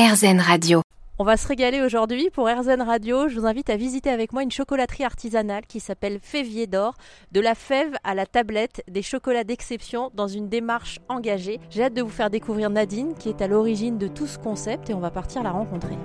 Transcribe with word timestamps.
RZN 0.00 0.40
Radio. 0.40 0.80
On 1.18 1.24
va 1.24 1.36
se 1.36 1.46
régaler 1.46 1.82
aujourd'hui 1.82 2.30
pour 2.30 2.48
RZN 2.48 2.80
Radio. 2.80 3.28
Je 3.28 3.38
vous 3.38 3.44
invite 3.44 3.68
à 3.68 3.76
visiter 3.76 4.08
avec 4.08 4.32
moi 4.32 4.42
une 4.42 4.50
chocolaterie 4.50 5.04
artisanale 5.04 5.66
qui 5.66 5.78
s'appelle 5.78 6.20
Févier 6.22 6.66
d'Or. 6.66 6.94
De 7.32 7.40
la 7.40 7.54
fève 7.54 7.94
à 8.02 8.14
la 8.14 8.24
tablette, 8.24 8.82
des 8.88 9.02
chocolats 9.02 9.44
d'exception 9.44 10.10
dans 10.14 10.26
une 10.26 10.48
démarche 10.48 11.00
engagée. 11.10 11.60
J'ai 11.68 11.82
hâte 11.82 11.92
de 11.92 12.00
vous 12.00 12.08
faire 12.08 12.30
découvrir 12.30 12.70
Nadine 12.70 13.12
qui 13.12 13.28
est 13.28 13.42
à 13.42 13.46
l'origine 13.46 13.98
de 13.98 14.08
tout 14.08 14.26
ce 14.26 14.38
concept 14.38 14.88
et 14.88 14.94
on 14.94 15.00
va 15.00 15.10
partir 15.10 15.42
la 15.42 15.50
rencontrer. 15.50 15.98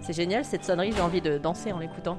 C'est 0.00 0.12
génial 0.12 0.44
cette 0.44 0.64
sonnerie, 0.64 0.92
j'ai 0.92 1.02
envie 1.02 1.20
de 1.20 1.38
danser 1.38 1.72
en 1.72 1.80
l'écoutant. 1.80 2.18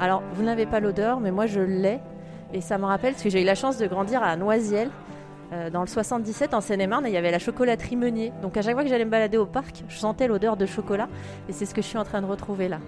Alors, 0.00 0.22
vous 0.34 0.44
n'avez 0.44 0.66
pas 0.66 0.80
l'odeur, 0.80 1.20
mais 1.20 1.30
moi 1.30 1.46
je 1.46 1.60
l'ai. 1.60 1.98
Et 2.52 2.60
ça 2.60 2.78
me 2.78 2.84
rappelle, 2.84 3.12
parce 3.12 3.22
que 3.22 3.30
j'ai 3.30 3.42
eu 3.42 3.44
la 3.44 3.54
chance 3.54 3.78
de 3.78 3.86
grandir 3.86 4.22
à 4.22 4.36
Noisiel, 4.36 4.90
euh, 5.52 5.70
dans 5.70 5.80
le 5.80 5.86
77 5.86 6.54
en 6.54 6.60
Seine-et-Marne, 6.60 7.06
et 7.06 7.10
il 7.10 7.14
y 7.14 7.16
avait 7.16 7.30
la 7.30 7.38
chocolaterie 7.38 7.96
Meunier. 7.96 8.32
Donc 8.42 8.56
à 8.56 8.62
chaque 8.62 8.74
fois 8.74 8.84
que 8.84 8.88
j'allais 8.88 9.04
me 9.04 9.10
balader 9.10 9.36
au 9.36 9.46
parc, 9.46 9.84
je 9.88 9.96
sentais 9.96 10.28
l'odeur 10.28 10.56
de 10.56 10.66
chocolat. 10.66 11.08
Et 11.48 11.52
c'est 11.52 11.66
ce 11.66 11.74
que 11.74 11.82
je 11.82 11.86
suis 11.86 11.98
en 11.98 12.04
train 12.04 12.22
de 12.22 12.26
retrouver 12.26 12.68
là. 12.68 12.78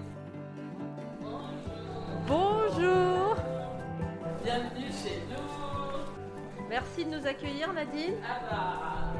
Merci 6.71 7.03
de 7.03 7.09
nous 7.17 7.27
accueillir 7.27 7.73
Nadine. 7.73 8.13
Ah 8.25 8.39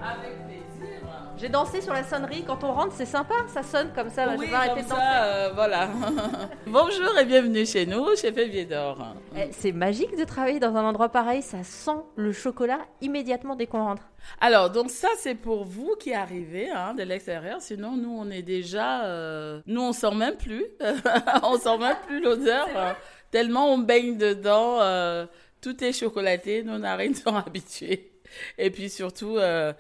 bah, 0.02 0.10
avec 0.14 0.38
plaisir 0.48 1.00
J'ai 1.38 1.50
dansé 1.50 1.82
sur 1.82 1.92
la 1.94 2.04
sonnerie. 2.06 2.46
Quand 2.48 2.64
on 2.64 2.72
rentre, 2.72 2.94
c'est 2.96 3.06
sympa, 3.06 3.34
ça 3.54 3.62
sonne 3.62 3.92
comme 3.94 4.10
ça. 4.10 4.26
Oui, 4.38 4.46
je 4.46 4.52
vais 4.52 4.56
arrêter 4.56 4.84
de 4.84 4.88
danser. 4.90 5.02
euh, 5.04 5.50
voilà. 5.54 5.90
Bonjour 6.68 7.18
et 7.20 7.26
bienvenue 7.26 7.66
chez 7.66 7.86
nous, 7.86 8.16
chez 8.16 8.32
Févier 8.32 8.64
d'Or. 8.64 9.06
Eh, 9.36 9.50
C'est 9.52 9.74
magique 9.74 10.18
de 10.18 10.24
travailler 10.24 10.62
dans 10.62 10.74
un 10.78 10.86
endroit 10.86 11.10
pareil, 11.10 11.42
ça 11.42 11.62
sent 11.64 11.92
le 12.16 12.32
chocolat 12.32 12.80
immédiatement 13.02 13.58
dès 13.58 13.68
qu'on 13.68 13.84
rentre. 13.84 14.04
Alors, 14.40 14.70
donc 14.70 14.90
ça, 14.90 15.10
c'est 15.18 15.36
pour 15.36 15.66
vous 15.66 15.96
qui 16.00 16.14
arrivez 16.14 16.70
hein, 16.72 16.94
de 16.94 17.04
l'extérieur. 17.04 17.58
Sinon, 17.60 17.98
nous, 17.98 18.16
on 18.18 18.30
est 18.32 18.44
déjà... 18.44 19.04
euh, 19.04 19.60
Nous, 19.66 19.82
on 19.82 19.92
sent 19.92 20.16
même 20.16 20.38
plus. 20.38 20.64
on 21.44 21.58
sent 21.58 21.78
même 21.80 21.98
plus 22.08 22.22
l'odeur. 22.22 22.68
hein. 22.78 22.96
Tellement 23.30 23.68
on 23.74 23.78
baigne 23.78 24.18
dedans. 24.18 24.78
euh, 24.82 25.26
Tout 25.62 25.84
est 25.84 25.94
chocolaté. 25.94 26.64
Nos 26.64 26.78
narines 26.78 27.16
sont 27.16 27.36
habituées. 27.46 28.12
Et 28.58 28.70
puis 28.72 28.90
surtout, 28.90 29.38
euh, 29.38 29.74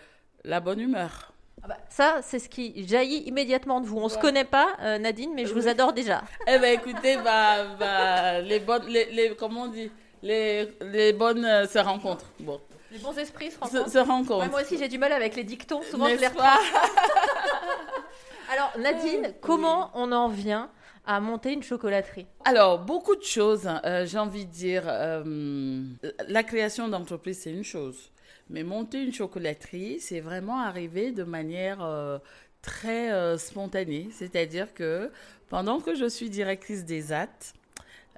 la 0.44 0.60
bonne 0.60 0.80
humeur. 0.80 1.34
Ah 1.64 1.68
bah, 1.68 1.78
ça, 1.90 2.20
c'est 2.24 2.40
ce 2.40 2.50
qui 2.50 2.88
jaillit 2.88 3.24
immédiatement 3.28 3.82
de 3.82 3.86
vous. 3.86 3.98
On 4.00 4.09
se 4.09 4.18
connaît 4.18 4.46
pas, 4.46 4.70
euh, 4.82 4.98
Nadine, 4.98 5.32
mais 5.36 5.46
je 5.46 5.54
vous 5.54 5.68
adore 5.68 5.94
déjà. 5.94 6.24
Eh 6.48 6.58
ben 6.58 6.74
écoutez, 6.80 7.18
bah, 7.18 7.66
bah, 7.80 8.42
les 8.42 8.59
bonnes, 8.59 8.88
les, 8.88 9.06
les, 9.12 9.36
comment 9.36 9.64
on 9.64 9.68
dit, 9.68 9.92
les, 10.24 10.68
les 10.82 11.14
bonnes 11.14 11.46
euh, 11.46 11.68
se 11.68 11.78
rencontrent. 11.78 12.26
Bon, 12.40 12.59
Les 12.92 12.98
bons 12.98 13.16
esprits 13.18 13.52
se 13.52 13.59
rencontrent. 13.59 13.90
se 13.92 13.98
rencontrent. 14.00 14.40
Ouais, 14.46 14.50
moi 14.50 14.62
aussi, 14.62 14.78
j'ai 14.80 14.88
du 14.88 14.98
mal 14.98 15.12
avec 15.12 15.36
les 15.36 15.44
dictons. 15.44 15.82
Souvent, 15.84 16.09
je 16.09 16.16
les 16.16 16.28
reprends. 16.28 16.42
pas? 16.44 16.59
Alors, 18.52 18.72
Nadine, 18.80 19.34
comment 19.42 19.92
on 19.94 20.12
en 20.12 20.28
vient 20.30 20.70
à 21.06 21.20
monter 21.20 21.54
une 21.54 21.64
chocolaterie 21.64 22.28
Alors, 22.46 22.80
beaucoup 22.80 23.16
de 23.16 23.24
choses, 23.24 23.68
hein. 23.68 23.82
Euh, 23.86 24.06
j'ai 24.06 24.20
envie 24.20 24.46
de 24.46 24.52
dire. 24.52 24.84
euh, 24.88 25.84
la 26.28 26.44
création 26.44 26.88
d'entreprise, 26.88 27.40
c'est 27.40 27.52
une 27.52 27.64
chose. 27.64 28.12
Mais 28.50 28.64
monter 28.64 29.02
une 29.04 29.14
chocolaterie, 29.14 30.00
c'est 30.00 30.20
vraiment 30.20 30.60
arriver 30.60 31.12
de 31.12 31.24
manière 31.24 31.82
euh, 31.82 32.20
très 32.62 33.38
spontanée. 33.38 34.10
C'est-à-dire 34.12 34.74
que 34.74 35.12
pendant 35.50 35.80
que 35.80 35.96
je 35.96 36.08
suis 36.08 36.30
directrice 36.30 36.86
des 36.86 37.14
AT, 37.14 37.30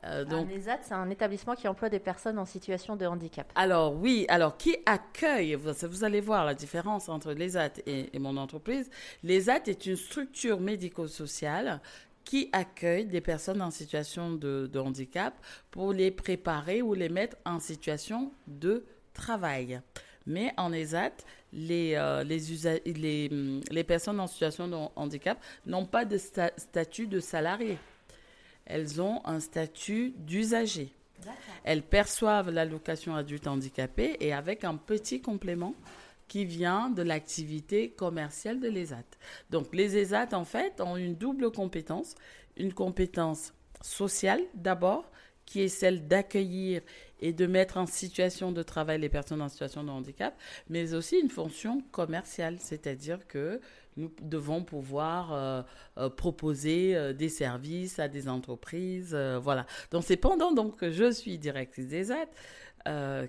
euh, 0.06 0.25
donc 0.25 0.47
Donc, 0.47 0.50
l'ESAT, 0.50 0.80
c'est 0.81 0.94
un 0.94 1.09
établissement 1.09 1.56
qui 1.56 1.68
emploie 1.68 1.88
des 1.90 2.00
personnes 2.00 2.38
en 2.38 2.45
situation 2.45 2.97
de 2.97 3.06
handicap. 3.06 3.50
Alors 3.56 3.95
oui, 3.95 4.25
alors 4.28 4.58
qui 4.58 4.75
accueille, 4.86 5.56
vous, 5.56 5.72
vous 5.88 6.03
allez 6.03 6.20
voir 6.20 6.45
la 6.45 6.53
différence 6.53 7.08
entre 7.08 7.31
l'ESAT 7.31 7.80
et, 7.86 8.14
et 8.14 8.20
mon 8.20 8.36
entreprise. 8.36 8.90
L'ESAT 9.24 9.62
est 9.68 9.86
une 9.86 9.96
structure 9.96 10.59
médico-sociale 10.59 11.80
qui 12.23 12.50
accueille 12.51 13.06
des 13.06 13.22
personnes 13.22 13.61
en 13.61 13.72
situation 13.72 14.31
de, 14.31 14.69
de 14.72 14.79
handicap 14.79 15.34
pour 15.72 15.94
les 15.94 16.11
préparer 16.11 16.81
ou 16.81 16.94
les 16.94 17.09
mettre 17.09 17.38
en 17.45 17.59
situation 17.59 18.31
de 18.47 18.85
travail. 19.13 19.81
Mais 20.25 20.53
en 20.57 20.72
ESAT, 20.72 21.12
les, 21.51 21.94
euh, 21.95 22.23
les, 22.23 22.51
usa- 22.51 22.79
les, 22.85 23.29
les 23.69 23.83
personnes 23.83 24.19
en 24.19 24.28
situation 24.28 24.67
de 24.67 24.75
handicap 24.95 25.38
n'ont 25.66 25.85
pas 25.85 26.06
de 26.06 26.17
sta- 26.17 26.53
statut 26.57 27.07
de 27.07 27.19
salarié. 27.19 27.78
Elles 28.66 29.01
ont 29.01 29.22
un 29.25 29.39
statut 29.41 30.13
d'usager. 30.17 30.94
Elles 31.63 31.83
perçoivent 31.83 32.50
l'allocation 32.50 33.16
adulte 33.16 33.47
handicapé 33.47 34.17
et 34.19 34.33
avec 34.33 34.63
un 34.63 34.75
petit 34.75 35.22
complément 35.22 35.75
qui 36.28 36.45
vient 36.45 36.89
de 36.89 37.01
l'activité 37.01 37.91
commerciale 37.91 38.59
de 38.59 38.67
l'ESAT. 38.67 39.03
Donc 39.50 39.73
les 39.73 39.97
ESAT, 39.97 40.29
en 40.34 40.45
fait, 40.45 40.81
ont 40.81 40.97
une 40.97 41.16
double 41.16 41.51
compétence. 41.51 42.16
Une 42.57 42.73
compétence 42.73 43.53
sociale 43.81 44.41
d'abord, 44.53 45.09
qui 45.45 45.62
est 45.62 45.67
celle 45.67 46.07
d'accueillir 46.07 46.81
et 47.19 47.33
de 47.33 47.45
mettre 47.45 47.78
en 47.78 47.85
situation 47.85 48.51
de 48.51 48.63
travail 48.63 49.00
les 49.00 49.09
personnes 49.09 49.41
en 49.41 49.50
situation 49.50 49.83
de 49.83 49.89
handicap, 49.89 50.38
mais 50.69 50.94
aussi 50.94 51.17
une 51.17 51.29
fonction 51.29 51.81
commerciale, 51.91 52.57
c'est-à-dire 52.59 53.28
que 53.28 53.59
nous 53.97 54.12
devons 54.22 54.63
pouvoir 54.63 55.33
euh, 55.33 55.62
euh, 55.97 56.09
proposer 56.09 56.95
euh, 56.95 57.13
des 57.13 57.29
services 57.29 58.00
à 58.00 58.07
des 58.07 58.28
entreprises, 58.28 59.16
voilà. 59.41 59.66
Donc 59.91 60.03
c'est 60.03 60.17
pendant 60.17 60.51
donc 60.51 60.78
que 60.78 60.91
je 60.91 61.12
suis 61.12 61.38
directrice 61.38 61.88
des 61.88 62.12
aides 62.12 62.29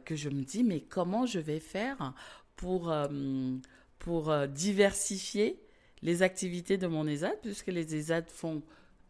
que 0.05 0.17
je 0.17 0.31
me 0.31 0.43
dis 0.43 0.65
mais 0.65 0.81
comment 0.81 1.27
je 1.27 1.39
vais 1.39 1.61
faire 1.61 2.13
pour 2.57 2.91
euh, 2.91 3.09
pour 3.99 4.31
euh, 4.31 4.47
diversifier 4.47 5.61
les 6.03 6.23
activités 6.23 6.77
de 6.77 6.87
mon 6.87 7.07
ESAD 7.07 7.39
puisque 7.43 7.69
les 7.69 7.95
ESAD 7.95 8.31
font 8.31 8.63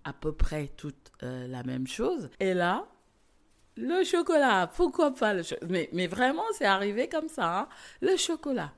à 0.05 0.12
peu 0.12 0.32
près 0.32 0.69
toutes 0.77 1.10
euh, 1.22 1.47
la 1.49 1.62
même 1.65 1.87
chose. 1.87 2.31
Et 2.41 2.55
là, 2.55 2.87
le 3.77 4.05
chocolat, 4.05 4.71
pourquoi 4.75 5.12
pas 5.12 5.34
le 5.34 5.43
chocolat 5.43 5.66
mais, 5.69 5.88
mais 5.93 6.06
vraiment, 6.06 6.44
c'est 6.53 6.66
arrivé 6.66 7.09
comme 7.09 7.28
ça, 7.28 7.60
hein, 7.60 7.69
le 8.00 8.16
chocolat. 8.16 8.72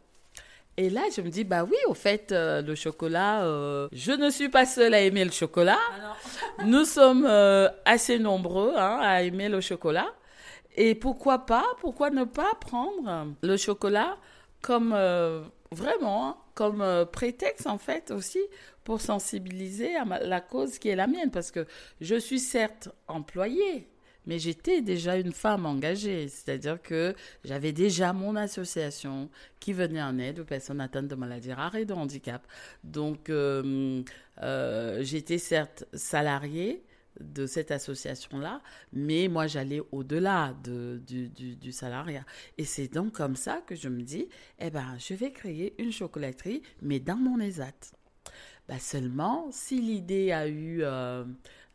Et 0.79 0.91
là, 0.91 1.03
je 1.15 1.23
me 1.23 1.31
dis, 1.31 1.45
bah 1.45 1.65
oui, 1.65 1.77
au 1.87 1.95
fait, 1.95 2.33
euh, 2.33 2.61
le 2.61 2.75
chocolat, 2.75 3.45
euh, 3.45 3.89
je 3.93 4.13
ne 4.13 4.29
suis 4.31 4.51
pas 4.51 4.67
seule 4.67 4.93
à 4.93 5.01
aimer 5.01 5.25
le 5.25 5.31
chocolat. 5.31 5.79
Nous 6.65 6.85
sommes 6.85 7.27
assez 7.85 8.19
nombreux 8.19 8.75
hein, 8.77 8.99
à 9.01 9.23
aimer 9.23 9.49
le 9.49 9.61
chocolat. 9.61 10.09
Et 10.77 10.95
pourquoi 10.95 11.47
pas, 11.47 11.65
pourquoi 11.81 12.11
ne 12.11 12.25
pas 12.25 12.55
prendre 12.61 13.29
le 13.43 13.57
chocolat 13.57 14.17
comme 14.67 14.93
euh, 14.97 15.45
vraiment, 15.71 16.27
hein, 16.27 16.37
comme 16.55 16.83
euh, 16.83 17.05
prétexte 17.05 17.69
en 17.69 17.79
fait 17.79 18.11
aussi 18.11 18.41
pour 18.83 19.01
sensibiliser 19.01 19.95
à 19.95 20.05
la 20.05 20.41
cause 20.41 20.81
qui 20.81 20.89
est 20.89 20.97
la 20.97 21.07
mienne. 21.07 21.31
Parce 21.31 21.53
que 21.53 21.67
je 22.01 22.17
suis 22.17 22.41
certes 22.41 22.89
employée, 23.07 23.89
mais 24.27 24.41
j'étais 24.41 24.83
déjà 24.83 25.19
une 25.19 25.31
femme 25.31 25.67
engagée, 25.67 26.27
c'est-à-dire 26.27 26.83
que 26.83 27.15
j'avais 27.45 27.71
déjà 27.71 28.13
mon 28.13 28.35
association 28.35 29.31
qui 29.61 29.73
venait 29.73 30.03
en 30.03 30.19
aide 30.19 30.41
aux 30.41 30.45
personnes 30.45 30.81
atteintes 30.81 31.07
de 31.07 31.15
maladies 31.15 31.53
rares 31.53 31.77
et 31.77 31.85
de 31.85 31.95
handicap. 31.95 32.45
Donc, 32.83 33.31
euh, 33.31 34.03
j'étais 35.01 35.39
certes 35.39 35.85
salariée 35.95 36.83
de 37.21 37.47
cette 37.47 37.71
association-là, 37.71 38.61
mais 38.93 39.29
moi 39.29 39.47
j'allais 39.47 39.83
au-delà 39.93 40.55
de, 40.65 41.01
du, 41.07 41.29
du, 41.29 41.57
du 41.57 41.73
salariat. 41.73 42.25
Et 42.59 42.65
c'est 42.65 42.89
donc 42.89 43.13
comme 43.13 43.37
ça 43.37 43.63
que 43.67 43.75
je 43.75 43.89
me 43.89 44.03
dis, 44.03 44.29
eh 44.59 44.71
ben, 44.71 44.97
je 44.99 45.15
vais 45.15 45.33
créer 45.33 45.75
une 45.83 45.93
chocolaterie, 45.93 46.63
mais 46.83 47.01
dans 47.01 47.17
mon 47.17 47.41
ESAT. 47.41 47.73
Ben 48.69 48.79
seulement, 48.79 49.47
si 49.53 49.81
l'idée 49.81 50.33
a 50.33 50.49
eu 50.49 50.83
euh, 50.83 51.25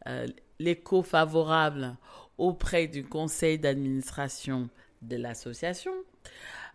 euh, 0.07 0.27
l'écho 0.59 1.01
favorable 1.03 1.95
auprès 2.37 2.87
du 2.87 3.03
conseil 3.05 3.57
d'administration 3.59 4.69
de 5.01 5.15
l'association, 5.15 5.93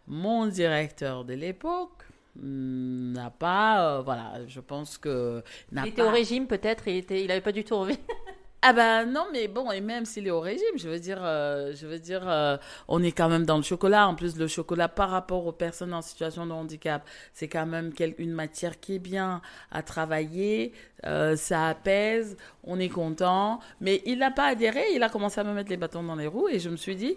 mon 0.06 0.46
directeur 0.46 1.24
de 1.24 1.34
l'époque 1.34 2.04
hmm, 2.36 3.12
n'a 3.12 3.30
pas, 3.30 3.98
euh, 3.98 4.02
voilà, 4.02 4.46
je 4.46 4.60
pense 4.60 4.96
que 4.98 5.42
n'a 5.72 5.84
Il 5.84 5.88
était 5.88 6.02
pas- 6.02 6.08
au 6.08 6.12
régime 6.12 6.46
peut-être, 6.46 6.88
il 6.88 6.96
était, 6.96 7.22
il 7.24 7.30
avait 7.30 7.40
pas 7.40 7.52
du 7.52 7.64
tout 7.64 7.74
envie. 7.74 7.98
Ah 8.62 8.72
ben 8.72 9.06
non, 9.06 9.26
mais 9.32 9.46
bon, 9.46 9.70
et 9.70 9.80
même 9.80 10.04
s'il 10.06 10.26
est 10.26 10.30
au 10.30 10.40
régime, 10.40 10.76
je 10.76 10.88
veux 10.88 10.98
dire, 10.98 11.20
euh, 11.22 11.72
je 11.74 11.86
veux 11.86 12.00
dire, 12.00 12.22
euh, 12.28 12.56
on 12.88 13.00
est 13.02 13.12
quand 13.12 13.28
même 13.28 13.44
dans 13.44 13.58
le 13.58 13.62
chocolat. 13.62 14.08
En 14.08 14.14
plus, 14.16 14.36
le 14.36 14.48
chocolat 14.48 14.88
par 14.88 15.10
rapport 15.10 15.46
aux 15.46 15.52
personnes 15.52 15.94
en 15.94 16.02
situation 16.02 16.46
de 16.46 16.52
handicap, 16.52 17.06
c'est 17.32 17.46
quand 17.48 17.66
même 17.66 17.92
une 18.18 18.32
matière 18.32 18.80
qui 18.80 18.96
est 18.96 18.98
bien 18.98 19.40
à 19.70 19.82
travailler. 19.82 20.72
euh, 21.04 21.36
ça 21.36 21.68
apaise, 21.68 22.36
on 22.64 22.80
est 22.80 22.88
content. 22.88 23.60
Mais 23.80 24.02
il 24.06 24.18
n'a 24.18 24.30
pas 24.32 24.46
adhéré, 24.46 24.82
il 24.94 25.02
a 25.02 25.08
commencé 25.08 25.40
à 25.40 25.44
me 25.44 25.52
mettre 25.52 25.70
les 25.70 25.76
bâtons 25.76 26.02
dans 26.02 26.16
les 26.16 26.26
roues 26.26 26.48
et 26.48 26.58
je 26.58 26.68
me 26.70 26.76
suis 26.76 26.96
dit, 26.96 27.16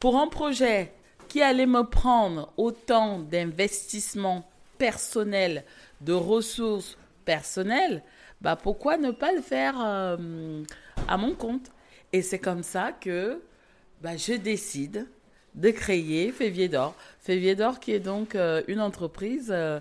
pour 0.00 0.18
un 0.18 0.26
projet 0.26 0.92
qui 1.28 1.40
allait 1.40 1.66
me 1.66 1.84
prendre 1.84 2.52
autant 2.56 3.20
d'investissement 3.20 4.46
personnel, 4.76 5.64
de 6.00 6.12
ressources 6.12 6.98
personnelles, 7.24 8.02
bah 8.40 8.56
pourquoi 8.56 8.96
ne 8.96 9.10
pas 9.10 9.32
le 9.32 9.42
faire 9.42 9.74
euh, 9.84 10.62
à 11.08 11.16
mon 11.16 11.34
compte? 11.34 11.70
Et 12.12 12.22
c'est 12.22 12.38
comme 12.38 12.62
ça 12.62 12.92
que 12.92 13.40
bah, 14.00 14.16
je 14.16 14.32
décide 14.34 15.06
de 15.54 15.70
créer 15.70 16.32
Févier 16.32 16.68
d'Or. 16.68 16.94
Févier 17.20 17.54
d'Or 17.54 17.80
qui 17.80 17.92
est 17.92 18.00
donc 18.00 18.34
euh, 18.34 18.62
une 18.68 18.80
entreprise 18.80 19.50
euh, 19.50 19.80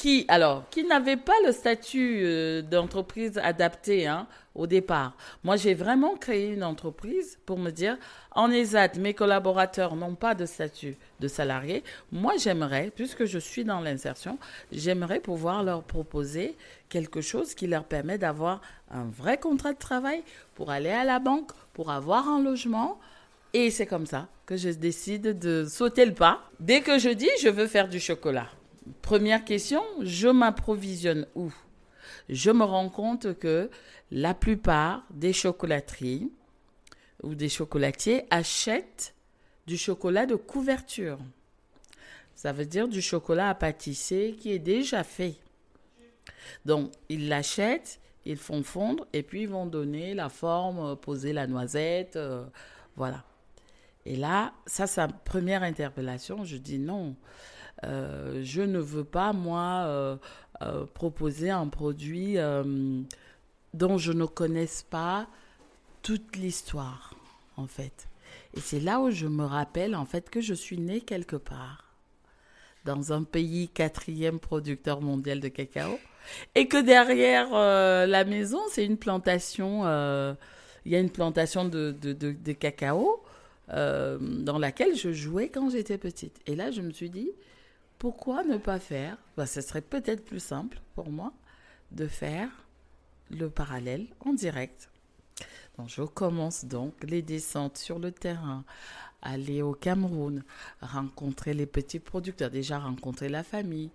qui, 0.00 0.24
alors, 0.28 0.64
qui 0.70 0.84
n'avait 0.84 1.18
pas 1.18 1.34
le 1.44 1.52
statut 1.52 2.22
euh, 2.24 2.62
d'entreprise 2.62 3.36
adapté 3.36 4.06
hein, 4.06 4.26
au 4.54 4.66
départ. 4.66 5.12
Moi, 5.44 5.56
j'ai 5.56 5.74
vraiment 5.74 6.16
créé 6.16 6.54
une 6.54 6.64
entreprise 6.64 7.38
pour 7.44 7.58
me 7.58 7.70
dire, 7.70 7.98
en 8.30 8.50
ESAT, 8.50 8.92
mes 8.96 9.12
collaborateurs 9.12 9.96
n'ont 9.96 10.14
pas 10.14 10.34
de 10.34 10.46
statut 10.46 10.96
de 11.20 11.28
salarié. 11.28 11.84
Moi, 12.12 12.32
j'aimerais, 12.38 12.90
puisque 12.96 13.26
je 13.26 13.38
suis 13.38 13.62
dans 13.62 13.80
l'insertion, 13.80 14.38
j'aimerais 14.72 15.20
pouvoir 15.20 15.62
leur 15.64 15.82
proposer 15.82 16.56
quelque 16.88 17.20
chose 17.20 17.54
qui 17.54 17.66
leur 17.66 17.84
permet 17.84 18.16
d'avoir 18.16 18.62
un 18.90 19.04
vrai 19.04 19.36
contrat 19.36 19.74
de 19.74 19.78
travail 19.78 20.22
pour 20.54 20.70
aller 20.70 20.88
à 20.88 21.04
la 21.04 21.18
banque, 21.18 21.50
pour 21.74 21.90
avoir 21.90 22.26
un 22.26 22.42
logement. 22.42 22.98
Et 23.52 23.70
c'est 23.70 23.86
comme 23.86 24.06
ça 24.06 24.28
que 24.46 24.56
je 24.56 24.70
décide 24.70 25.38
de 25.38 25.66
sauter 25.66 26.06
le 26.06 26.14
pas. 26.14 26.40
Dès 26.58 26.80
que 26.80 26.98
je 26.98 27.10
dis, 27.10 27.28
je 27.42 27.50
veux 27.50 27.66
faire 27.66 27.90
du 27.90 28.00
chocolat. 28.00 28.46
Première 29.10 29.44
question, 29.44 29.82
je 30.02 30.28
m'approvisionne 30.28 31.26
où? 31.34 31.52
Je 32.28 32.52
me 32.52 32.62
rends 32.62 32.88
compte 32.88 33.36
que 33.40 33.68
la 34.12 34.34
plupart 34.34 35.04
des 35.10 35.32
chocolateries 35.32 36.30
ou 37.24 37.34
des 37.34 37.48
chocolatiers 37.48 38.26
achètent 38.30 39.16
du 39.66 39.76
chocolat 39.76 40.26
de 40.26 40.36
couverture. 40.36 41.18
Ça 42.36 42.52
veut 42.52 42.66
dire 42.66 42.86
du 42.86 43.02
chocolat 43.02 43.48
à 43.48 43.54
pâtisser 43.56 44.36
qui 44.38 44.52
est 44.52 44.60
déjà 44.60 45.02
fait. 45.02 45.34
Donc, 46.64 46.92
ils 47.08 47.28
l'achètent, 47.28 47.98
ils 48.24 48.36
font 48.36 48.62
fondre 48.62 49.08
et 49.12 49.24
puis 49.24 49.42
ils 49.42 49.48
vont 49.48 49.66
donner 49.66 50.14
la 50.14 50.28
forme, 50.28 50.94
poser 50.94 51.32
la 51.32 51.48
noisette, 51.48 52.14
euh, 52.14 52.44
voilà. 52.94 53.24
Et 54.06 54.14
là, 54.14 54.52
ça, 54.66 54.86
c'est 54.86 55.04
première 55.24 55.64
interpellation. 55.64 56.44
Je 56.44 56.58
dis 56.58 56.78
non. 56.78 57.16
Euh, 57.84 58.40
je 58.42 58.62
ne 58.62 58.78
veux 58.78 59.04
pas, 59.04 59.32
moi, 59.32 59.84
euh, 59.86 60.16
euh, 60.62 60.84
proposer 60.92 61.50
un 61.50 61.68
produit 61.68 62.36
dont 63.72 63.98
je 63.98 64.12
ne 64.12 64.26
connaisse 64.26 64.82
pas 64.82 65.28
toute 66.02 66.36
l'histoire, 66.36 67.14
en 67.56 67.66
fait. 67.66 68.08
Et 68.54 68.60
c'est 68.60 68.80
là 68.80 69.00
où 69.00 69.10
je 69.10 69.26
me 69.26 69.44
rappelle, 69.44 69.94
en 69.94 70.04
fait, 70.04 70.30
que 70.30 70.40
je 70.40 70.54
suis 70.54 70.78
née 70.78 71.00
quelque 71.00 71.36
part, 71.36 71.84
dans 72.84 73.12
un 73.12 73.22
pays 73.22 73.68
quatrième 73.68 74.40
producteur 74.40 75.00
mondial 75.00 75.40
de 75.40 75.48
cacao, 75.48 75.98
et 76.54 76.68
que 76.68 76.80
derrière 76.80 77.50
la 77.50 78.24
maison, 78.24 78.60
c'est 78.70 78.84
une 78.84 78.98
plantation, 78.98 79.84
il 80.84 80.92
y 80.92 80.96
a 80.96 81.00
une 81.00 81.10
plantation 81.10 81.64
de, 81.64 82.52
cacao 82.52 83.22
dans 83.68 84.58
laquelle 84.58 84.96
je 84.96 85.12
jouais 85.12 85.48
quand 85.48 85.70
j'étais 85.70 85.98
petite. 85.98 86.40
Et 86.46 86.56
là, 86.56 86.70
je 86.70 86.80
me 86.80 86.92
suis 86.92 87.10
dit, 87.10 87.30
pourquoi 88.00 88.42
ne 88.44 88.56
pas 88.56 88.78
faire 88.80 89.18
bah, 89.36 89.46
Ce 89.46 89.60
serait 89.60 89.82
peut-être 89.82 90.24
plus 90.24 90.40
simple 90.40 90.80
pour 90.94 91.10
moi 91.10 91.32
de 91.92 92.06
faire 92.06 92.48
le 93.30 93.50
parallèle 93.50 94.06
en 94.20 94.32
direct. 94.32 94.90
Donc, 95.76 95.88
je 95.88 96.02
commence 96.02 96.64
donc 96.64 96.94
les 97.04 97.20
descentes 97.20 97.76
sur 97.76 97.98
le 97.98 98.10
terrain, 98.10 98.64
aller 99.20 99.60
au 99.60 99.74
Cameroun, 99.74 100.42
rencontrer 100.80 101.52
les 101.52 101.66
petits 101.66 102.00
producteurs, 102.00 102.50
déjà 102.50 102.78
rencontrer 102.78 103.28
la 103.28 103.42
famille. 103.42 103.90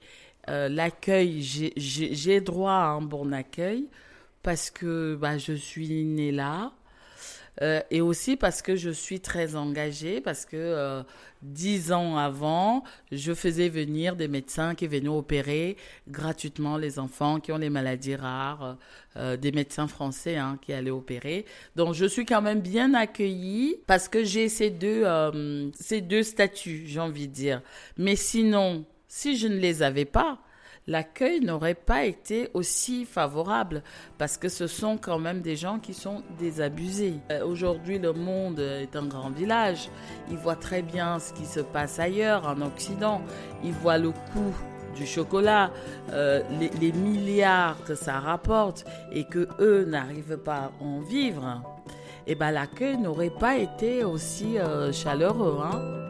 Euh, 0.50 0.69
l'accueil, 0.69 1.42
j'ai 1.42 2.42
droit 2.42 2.74
à 2.74 2.90
un 2.90 3.02
bon 3.02 3.34
accueil 3.34 3.90
parce 4.44 4.69
que 4.69 5.16
bah, 5.16 5.40
je 5.40 5.54
suis 5.54 6.06
née 6.06 6.31
là, 6.31 6.74
euh, 7.62 7.81
et 7.90 8.02
aussi 8.02 8.36
parce 8.36 8.62
que 8.62 8.75
je 8.75 8.90
suis 8.90 9.19
très 9.19 9.56
engagée, 9.56 10.22
parce 10.22 10.46
que 10.46 10.57
euh, 10.57 11.04
dix 11.42 11.92
ans 11.92 12.18
avant, 12.18 12.84
je 13.12 13.34
faisais 13.34 13.69
venir 13.69 14.16
des 14.16 14.28
médecins 14.28 14.75
qui 14.75 14.88
venaient 14.88 15.07
opérer 15.07 15.78
gratuitement 16.10 16.78
les 16.78 17.00
enfants 17.00 17.40
qui 17.40 17.52
ont 17.52 17.57
les 17.57 17.69
maladies 17.69 18.16
rares, 18.16 18.78
euh, 19.18 19.38
des 19.38 19.52
médecins 19.52 19.88
français 19.88 20.36
hein, 20.36 20.60
qui 20.62 20.74
allaient 20.74 20.92
opérer. 20.92 21.46
Donc 21.75 21.94
je 21.94 22.06
suis 22.06 22.25
quand 22.25 22.42
même 22.42 22.62
bien 22.62 22.94
accueillie 22.94 23.78
parce 23.88 24.10
que 24.10 24.24
j'ai 24.24 24.50
ces 24.50 24.69
deux, 24.69 25.06
ces 25.80 26.02
deux 26.02 26.24
statuts, 26.24 26.84
j'ai 26.86 27.00
envie 27.00 27.28
de 27.28 27.34
dire. 27.34 27.62
Mais 27.98 28.16
sinon, 28.16 28.86
si 29.07 29.38
je 29.38 29.48
ne 29.48 29.57
les 29.57 29.81
avais 29.81 30.06
pas, 30.06 30.40
l'accueil 30.87 31.39
n'aurait 31.39 31.73
pas 31.73 32.05
été 32.05 32.49
aussi 32.53 33.05
favorable 33.05 33.83
parce 34.17 34.37
que 34.37 34.49
ce 34.49 34.67
sont 34.67 34.97
quand 34.97 35.19
même 35.19 35.41
des 35.41 35.55
gens 35.55 35.79
qui 35.79 35.93
sont 35.93 36.23
désabusés. 36.39 37.15
Euh, 37.31 37.45
aujourd'hui, 37.45 37.99
le 37.99 38.13
monde 38.13 38.59
est 38.59 38.95
un 38.95 39.05
grand 39.05 39.29
village. 39.29 39.89
Ils 40.29 40.37
voient 40.37 40.55
très 40.55 40.81
bien 40.81 41.19
ce 41.19 41.33
qui 41.33 41.45
se 41.45 41.59
passe 41.59 41.99
ailleurs, 41.99 42.47
en 42.47 42.61
Occident. 42.61 43.21
Ils 43.63 43.73
voient 43.73 43.97
le 43.97 44.11
coût 44.11 44.55
du 44.95 45.05
chocolat, 45.05 45.71
euh, 46.13 46.41
les, 46.79 46.91
milliards 46.93 47.83
que 47.83 47.95
ça 47.95 48.19
rapporte 48.19 48.85
et 49.11 49.25
que 49.25 49.47
eux 49.59 49.85
n'arrivent 49.85 50.37
pas 50.37 50.55
à 50.55 50.71
en 50.83 51.01
vivre. 51.01 51.61
Et 52.27 52.31
eh 52.31 52.35
ben 52.35 52.49
l'accueil 52.49 52.97
n'aurait 52.97 53.29
pas 53.29 53.57
été 53.57 54.03
aussi 54.03 54.57
euh, 54.57 54.91
chaleureux. 54.91 55.59
Hein. 55.63 56.05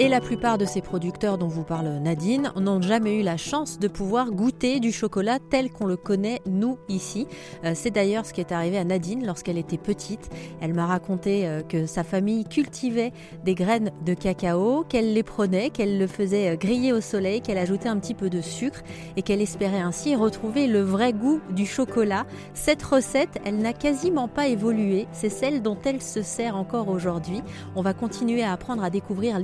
Et 0.00 0.08
la 0.08 0.20
plupart 0.20 0.58
de 0.58 0.64
ces 0.64 0.80
producteurs 0.80 1.38
dont 1.38 1.46
vous 1.46 1.62
parle 1.62 1.86
Nadine 2.00 2.50
n'ont 2.56 2.82
jamais 2.82 3.20
eu 3.20 3.22
la 3.22 3.36
chance 3.36 3.78
de 3.78 3.86
pouvoir 3.86 4.32
goûter 4.32 4.80
du 4.80 4.90
chocolat 4.90 5.38
tel 5.38 5.70
qu'on 5.70 5.86
le 5.86 5.96
connaît 5.96 6.40
nous 6.46 6.78
ici. 6.88 7.28
Euh, 7.64 7.74
c'est 7.76 7.92
d'ailleurs 7.92 8.26
ce 8.26 8.32
qui 8.32 8.40
est 8.40 8.50
arrivé 8.50 8.76
à 8.76 8.82
Nadine 8.82 9.24
lorsqu'elle 9.24 9.56
était 9.56 9.78
petite. 9.78 10.30
Elle 10.60 10.74
m'a 10.74 10.86
raconté 10.86 11.46
euh, 11.46 11.62
que 11.62 11.86
sa 11.86 12.02
famille 12.02 12.44
cultivait 12.44 13.12
des 13.44 13.54
graines 13.54 13.92
de 14.04 14.14
cacao, 14.14 14.84
qu'elle 14.88 15.12
les 15.12 15.22
prenait, 15.22 15.70
qu'elle 15.70 15.96
le 15.96 16.08
faisait 16.08 16.50
euh, 16.50 16.56
griller 16.56 16.92
au 16.92 17.00
soleil, 17.00 17.40
qu'elle 17.40 17.58
ajoutait 17.58 17.88
un 17.88 17.98
petit 17.98 18.14
peu 18.14 18.30
de 18.30 18.40
sucre 18.40 18.82
et 19.16 19.22
qu'elle 19.22 19.40
espérait 19.40 19.80
ainsi 19.80 20.16
retrouver 20.16 20.66
le 20.66 20.80
vrai 20.80 21.12
goût 21.12 21.40
du 21.50 21.66
chocolat. 21.66 22.26
Cette 22.52 22.82
recette, 22.82 23.38
elle 23.44 23.58
n'a 23.58 23.72
quasiment 23.72 24.26
pas 24.26 24.48
évolué. 24.48 25.06
C'est 25.12 25.28
celle 25.28 25.62
dont 25.62 25.78
elle 25.84 26.02
se 26.02 26.22
sert 26.22 26.56
encore 26.56 26.88
aujourd'hui. 26.88 27.42
On 27.76 27.82
va 27.82 27.94
continuer 27.94 28.42
à 28.42 28.52
apprendre 28.52 28.82
à 28.82 28.90
découvrir 28.90 29.38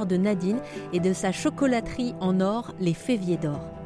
de 0.00 0.16
Nadine 0.16 0.58
et 0.92 1.00
de 1.00 1.12
sa 1.12 1.32
chocolaterie 1.32 2.14
en 2.20 2.40
or, 2.40 2.74
les 2.80 2.94
Féviers 2.94 3.36
d'or. 3.36 3.81